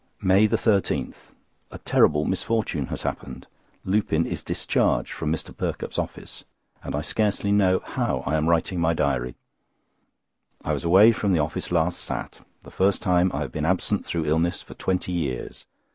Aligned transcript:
MAY 0.23 0.47
13.—A 0.47 1.77
terrible 1.85 2.25
misfortune 2.25 2.87
has 2.87 3.03
happened: 3.03 3.45
Lupin 3.85 4.25
is 4.25 4.43
discharged 4.43 5.11
from 5.11 5.31
Mr. 5.31 5.55
Perkupp's 5.55 5.99
office; 5.99 6.43
and 6.83 6.95
I 6.95 7.01
scarcely 7.01 7.51
know 7.51 7.83
how 7.85 8.23
I 8.25 8.33
am 8.35 8.49
writing 8.49 8.79
my 8.79 8.95
diary. 8.95 9.35
I 10.65 10.73
was 10.73 10.83
away 10.83 11.11
from 11.11 11.37
office 11.39 11.71
last 11.71 11.99
Sat., 11.99 12.41
the 12.63 12.71
first 12.71 13.03
time 13.03 13.29
I 13.31 13.41
have 13.41 13.51
been 13.51 13.63
absent 13.63 14.03
through 14.03 14.25
illness 14.25 14.63
for 14.63 14.73
twenty 14.73 15.11
years. 15.11 15.67